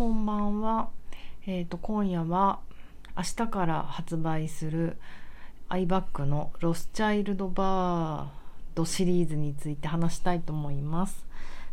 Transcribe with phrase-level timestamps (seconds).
[0.00, 0.88] こんばんは。
[1.46, 2.60] えっ、と今夜は
[3.18, 4.96] 明日から発売する
[5.68, 11.26] アイバッグのロスチャイルドバードシリーズについて話したいと思います。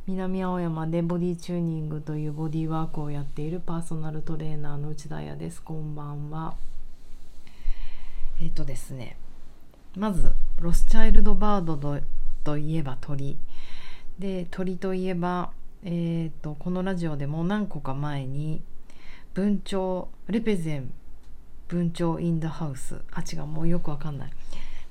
[0.07, 5.61] 南青山でボディチューニングというボディワークをやっているパーソナルトレーナーの内田彩です。
[5.61, 6.57] こんばんは。
[8.41, 9.15] えっ、とですね。
[9.95, 12.01] まずロスチャイルドバード
[12.43, 13.37] といえば鳥
[14.19, 15.51] で鳥といえば
[15.89, 18.61] えーと、このラジオでも何個か前に
[19.33, 20.91] 文鳥レペゼン
[21.69, 22.99] 文鳥インダハウス。
[23.13, 24.31] あ違うもうよくわかんない。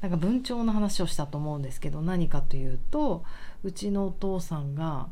[0.01, 3.25] なんか文鳥の話をしたと思うんですけど何かというと
[3.63, 5.09] うちのお父さんが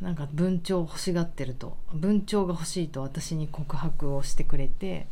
[0.00, 1.76] なんか文鳥欲しがってると。
[1.92, 5.06] 文鳥が欲しいと私に告白をしてくれて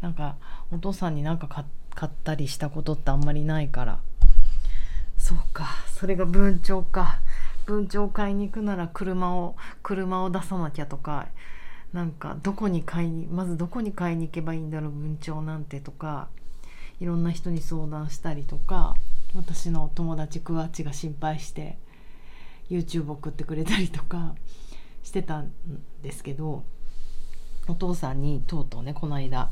[0.00, 0.38] なんか
[0.72, 1.46] お父さんになんか
[1.94, 4.00] 買ったりしたことってあんまりないから。
[5.16, 7.20] そうかそれが文鳥か。
[7.66, 11.26] 文鳥買いに行くなら車を車を出さなきゃとか
[11.92, 16.28] なんかどこに買いにまずどこに買いに行けばいいんだろう文鳥なんてとか
[17.00, 18.96] いろんな人に相談したりとか
[19.34, 21.78] 私の友達クワッチが心配して
[22.70, 24.34] YouTube 送ってくれたりとか
[25.02, 25.52] してたん
[26.02, 26.64] ですけど
[27.68, 29.50] お父さんにとうとうねこの間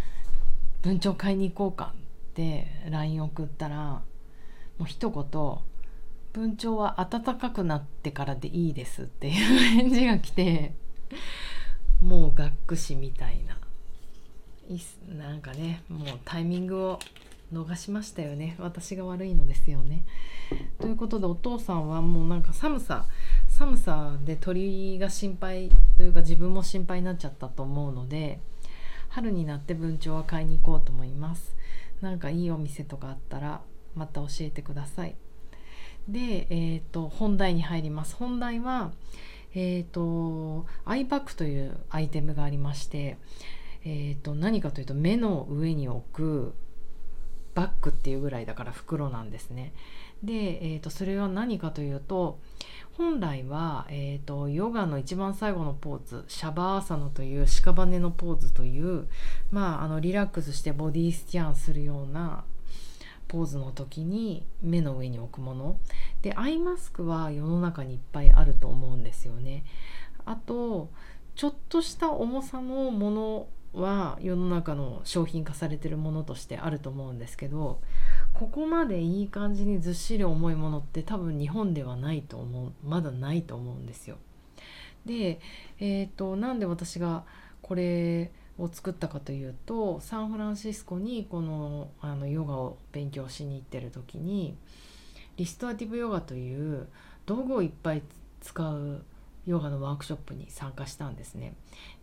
[0.82, 1.94] 「文鳥買いに行こうか」
[2.30, 4.02] って LINE 送ったらも
[4.80, 5.75] う一言
[6.36, 10.74] 文鳥は暖かくなってからでいいですっていう返事が来て
[12.02, 13.56] もうがっくしみたいな
[15.16, 16.98] なんかねもうタイミングを
[17.54, 20.04] 逃しましたよね私が悪いのですよね。
[20.78, 23.06] ということでお父さんはもうなんか寒さ
[23.48, 28.40] 寒さで鳥が心配というか自分も心配になっちゃったと思うので
[29.08, 31.56] 春になって文鳥は買いに行こうと思います。
[32.02, 33.62] なんかいいお店とかあったら
[33.94, 35.16] また教えてください。
[36.08, 38.92] で、えーと、本題に入ります本題は、
[39.54, 43.16] えーと、アイバッグというアイテムがありまして、
[43.84, 46.54] えーと、何かというと目の上に置く
[47.54, 49.72] バッグっていうぐらいだから袋なんですね。
[50.22, 52.38] で、えー、とそれは何かというと
[52.96, 59.08] 本来は、えー、とヨガの一番最後のポーズシャバーサナという屍のポーズという、
[59.50, 62.44] まあ、あのリラックスしてボディスキャンするような
[63.28, 65.78] ポーズの時に目の上に置くもの
[66.22, 69.64] でアイマスクは世の中にいっぱいあると思うんですよね。
[70.24, 70.90] あと
[71.34, 77.80] ちょっとした重さのものは世の中の商品化されてるものとしてあると思うんですけど
[78.32, 84.16] ここまでいい感じにずっしり重いものって多分日本ではないと思うまだないと思うんですよ。
[85.04, 85.40] で、
[85.78, 87.24] えーと、なんで私が
[87.62, 94.56] これを作ったかというとサンフランシスコにこのあのヨガを勉強しに行ってる時に
[95.36, 96.88] リストアティブヨガという
[97.26, 98.02] 道具をいっぱい
[98.40, 99.04] 使う
[99.46, 101.54] ヨガのワークショップに参加したんですね。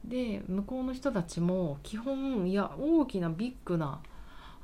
[0.06, 4.02] で向こうの人たちも基本いや大きなビッグな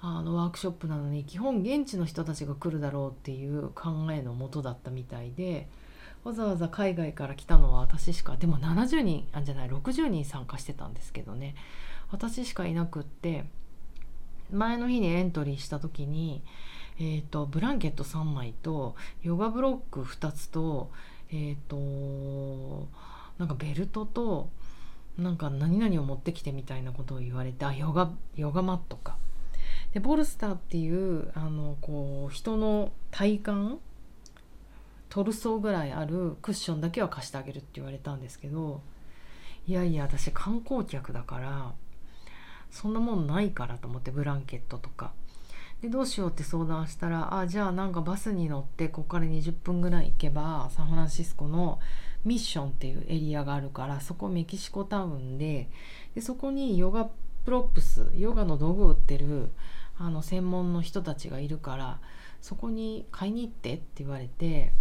[0.01, 5.67] あのワークショップなのに基本現地の人たちが来るだろうっていう考えのもとだったみたいで
[6.24, 11.56] わざわざ海外から来たのは私しかでも70人あんじゃない60人参加してたんですけどね
[12.12, 13.46] 私しかいなくって
[14.52, 16.41] 前の日にエントリーした時に、
[17.00, 20.90] えーと、ブランケット3枚とヨガブロック2つと
[21.31, 22.88] えっ、ー、と
[23.38, 24.50] なんかベルトと
[25.18, 29.18] なんか何々を持ってきてみたいなことを言われてあヨガヨガマットか。
[29.94, 33.79] でボルスターっていうあのこう人の体幹
[35.09, 38.81] トルソーぐらいあるクッションだけは貸してあげるって言われたんですけど
[39.68, 41.74] いやいや私観光客だから
[42.70, 45.12] そんなもんないからと思ってブランケットとか。
[45.81, 51.80] でどうしようって相談したらあじゃあなんかバスに乗ってここから20分ぐらい行けばサンフランシスコの
[52.26, 55.70] ミッションっていうエリアがあるからそこメキシコタウンで
[56.16, 57.06] でそこにヨガ
[57.46, 59.52] プロップスヨガの道具を売ってる
[59.97, 62.00] あの専門の人たちがいるから
[62.41, 64.74] そこに買いに行ってって言われて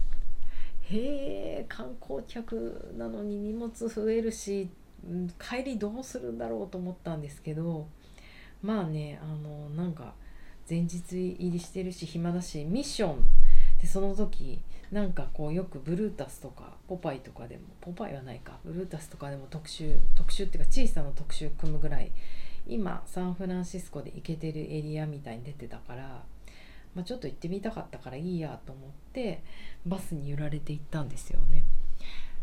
[0.91, 4.71] へえ観光客なのに荷物増えるし
[5.39, 7.89] 帰りどうするんだろうと思ったんですけど
[8.63, 10.15] まあねあのなんか
[10.69, 13.25] 前日入りしてるし暇だしミッション。
[13.81, 14.61] でその時
[14.91, 18.59] なんかこうよくブルータスとかポパイとかでもポパイはないか。
[18.65, 22.11] ブルータスとかでも特集特集っていうか小さな特集組むぐらい
[22.67, 26.25] 今サンフランシスコで行けてるエリアみたいに出てたから、
[26.95, 29.43] まあ、ちょっと行ってみたかったからいいやと思って
[29.87, 31.65] バスに揺られて行ったんですよね。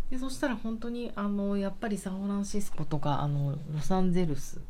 [0.10, 4.62] でそしたら本当にあのやっぱりサンフランシスコとかあのロサンゼルス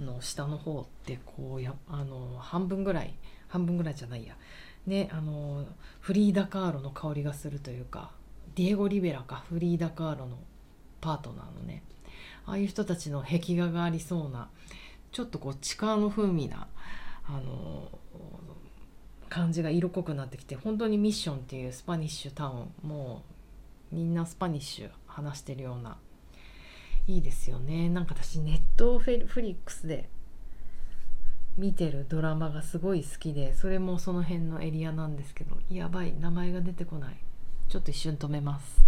[0.00, 3.14] の下の方ってこうやあの半分ぐらい
[3.48, 4.34] 半分ぐらいじゃないや
[4.86, 5.64] ねあの
[6.00, 8.10] フリーダ・カーロの香りがするというか
[8.56, 10.38] ディエゴ・リベラかフリーダ・カーロの
[11.00, 11.82] パートナーのね
[12.46, 14.48] ああいう人たちの壁画がありそうな
[15.12, 16.66] ちょっとこうチカーノ風味な
[17.28, 17.90] あの
[19.32, 23.22] 感じが色濃くなってきて本当にミッションっていうスパニッシュタウンも
[23.90, 25.96] うみんなスパニッシュ話してるような
[27.06, 27.88] いいですよね。
[27.88, 30.10] なんか私ネットフリックスで
[31.56, 37.16] 見てるドラマがすごい好きでそれもその辺のエリアなんですけどやばい名前が出てこない。
[37.70, 38.84] ちょっと一瞬止めます。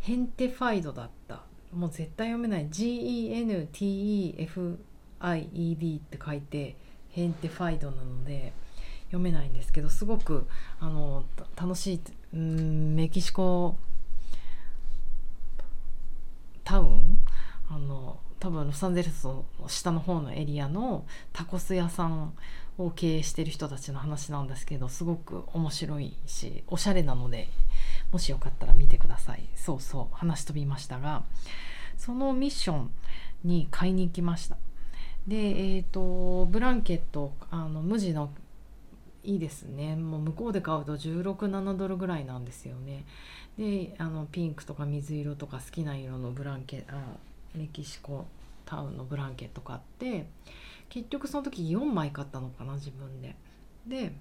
[0.00, 1.44] ヘンテファイドだった。
[1.72, 2.68] もう絶対読めない。
[2.68, 4.36] GENTEFIED
[5.96, 6.76] って書いて
[7.08, 8.52] ヘンテファイドなので
[9.14, 10.46] 読めないんですけどすごく
[10.80, 11.24] あの
[11.56, 12.00] 楽しい
[12.34, 13.76] うんメキシコ
[16.64, 17.18] タウン
[17.70, 22.34] あの多分ロサンゼルスの下の方のエリアのタコス屋さん
[22.76, 27.48] を経営してる人たちの話なんですけどすごく面白いしおしゃれなので
[28.10, 29.48] もしよかったら見てください。
[29.54, 31.22] そうそう話飛びましたが
[31.96, 32.90] そのミッション
[33.44, 34.56] に買いに行きました。
[35.28, 38.30] でえっ、ー、とブランケットあの無地の
[39.24, 39.96] いいですね。
[39.96, 43.04] もう向こうで買うと167ドルぐらいなんですよね。
[43.58, 47.16] であのピンクとか水色とか好きな色のブランケあ
[47.54, 48.26] メキシコ
[48.66, 50.26] タウンのブランケット買って
[50.88, 53.34] 結局その時4枚買ったのかな自分で。
[53.86, 54.14] で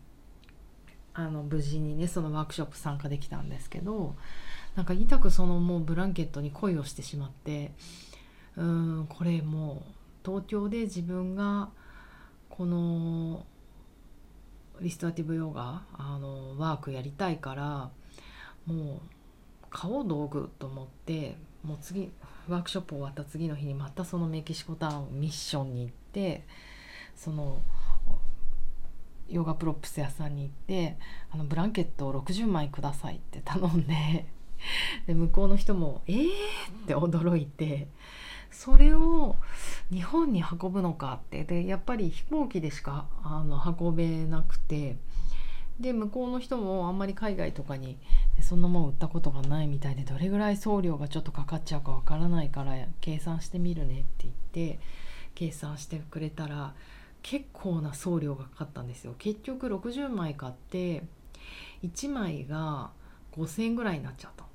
[1.15, 4.15] あの無事にねそのワークショップ参加できたんですけど
[4.75, 7.71] なんか痛くそのもうブランケットに恋をしてしまって
[8.57, 9.91] うーんこれもう
[10.25, 11.69] 東京で自分が
[12.49, 13.32] この
[14.83, 17.89] リストアティブヨガあのワークやりたいから
[18.65, 18.99] もう
[19.69, 22.11] 買おう道具と思ってもう次
[22.49, 26.43] ワークショップ終わった次の日にまたそのメキシコタウンミッションに行って
[27.15, 27.61] その
[29.29, 30.97] ヨガプロップス屋さんに行って
[31.31, 34.25] あのブランケットを60枚くださいって頼んで
[35.07, 36.27] で向こうの人も「えー!」
[36.83, 37.87] って驚いて
[38.51, 39.37] それを
[39.91, 41.43] 日本に運ぶのかって。
[41.43, 44.97] でやっぱり飛行機でしかあの運べなくて。
[45.79, 47.97] で向こうの人もあんまり海外とかに
[48.41, 54.79] そんなもん売ったことがないみたいでどれぐらい送料がちょっとかかっちゃうかわからないから計算してみるねって言って
[55.33, 56.75] 計算してくれたら
[57.23, 59.15] 結構な送料がかかったんですよ。
[59.17, 61.03] 結局60枚買って
[61.83, 62.91] 1枚が
[63.35, 64.45] 5,000円ぐらいになっちゃった。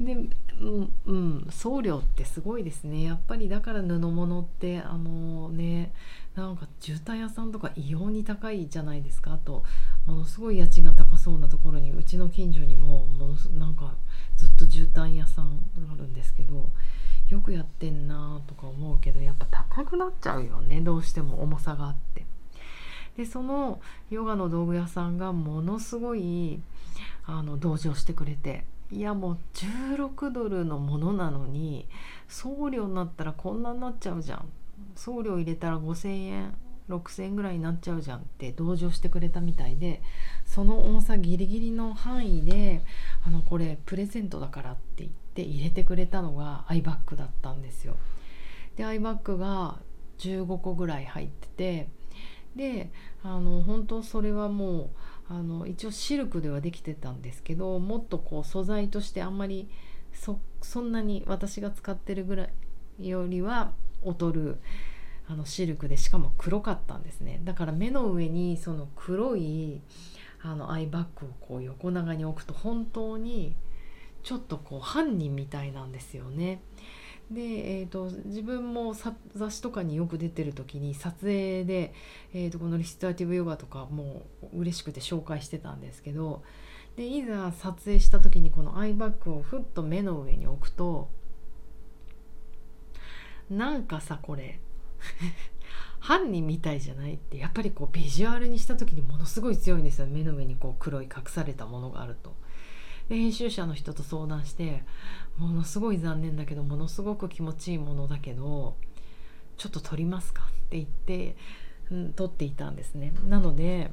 [0.00, 0.14] で、
[0.60, 3.02] うんうん、送料ってすごいですね。
[3.02, 5.92] やっぱりだから布物ってあのね
[6.34, 9.34] なんか絨毯屋さんとか異様に高いじゃないですか。
[9.34, 9.64] あと
[10.06, 13.94] ものすごい家賃が高そうなところにうちの近所にもものすなんか
[14.36, 15.62] ずっと絨毯屋さん
[15.92, 16.70] あるんですけど
[17.28, 20.80] よくやってんなとか思うけどやっぱ高くなっちゃうよね。
[20.80, 22.24] どうしても重さがあって。
[23.16, 23.80] でその
[24.10, 26.62] ヨガの道具屋さんがものすごい
[27.26, 28.64] あの同情してくれて。
[28.92, 31.88] いやもう16ドルのものなのに
[32.28, 34.48] 送料になったらこんなになっちゃうじゃん
[34.94, 36.54] 送料入れたら5,000円
[36.90, 40.02] 6,000円ぐらいになっちゃうじゃんって同情してくれたみたいで
[40.44, 42.82] その重さギリギリの範囲で
[43.26, 47.96] あのこれプレゼントだからって言って入れてくれたのがアイバッグだったんですよ。
[48.76, 49.78] でアイバッグが
[50.18, 51.88] 15個ぐらい入ってて
[52.56, 52.90] で
[53.22, 54.90] あの本当それはもう
[55.28, 59.68] あの一応シルクではできてたんですけどもっとこう素材としてあんまり
[60.12, 62.48] そそんなに私が使ってるぐら
[62.98, 63.72] いよりは
[64.04, 64.58] 劣る
[65.28, 69.80] あのシルクでしかも黒かったんですねだから目の上にその黒い
[70.42, 73.54] あのアイバッグをこう横長に置くと本当に
[74.22, 76.62] ちょっとこう犯人みたいなんですよね。
[77.32, 81.94] で、えーと、自分も雑誌とかによく出てる時に撮影で、
[82.34, 84.22] えーと、このリストアティブヨガとかも
[84.52, 86.42] う嬉しくて紹介してたんですけど
[86.96, 91.08] でいざ撮影した時にこのアイバッグをふっと目の上に置くと
[93.50, 94.60] なんかさこれ
[96.00, 102.34] 犯人みたいじゃないってやっぱりこうビジュアルにした時にものすごい強いんですよ目の上にこう黒い隠されたものがあると。
[103.08, 104.82] 編集者の人と相談して
[105.36, 108.76] ものすごい残念だけどものすごく気持ちいいものだけど
[109.56, 111.36] ちょっと撮りますかって言って、
[111.90, 113.12] うん、撮っていたんですね。
[113.28, 113.90] なので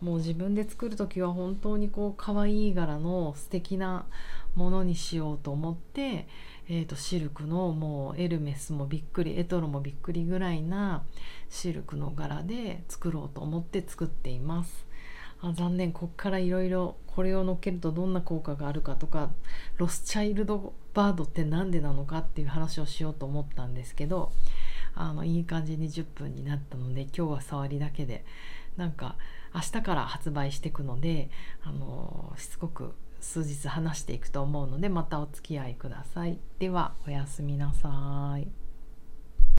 [0.00, 4.06] もう自分で作る時は本当にこう可愛い柄の素敵な
[4.54, 6.26] ものにしようと思って、
[6.68, 11.04] えー、とシルクのもうエルメスもびっくりエトロもびっくりぐらいな
[11.50, 14.86] シルクの柄で作ろうと思って作っています。
[15.42, 19.30] あ残念こっからいろいろこれを乗っけるとどんな効果があるかとか
[19.76, 24.32] ロスチャイルドバードって何でなのかっていう話をしようと思ったんですけど
[24.94, 28.24] あのいい感じに10分になったので今日は触りだけで
[28.76, 29.16] なんか
[29.54, 31.30] 明日から発売していくので
[31.62, 36.38] あのしつこく数日話していくと思うのでまたお付き合いください。
[36.58, 38.59] ではおやすみなさい。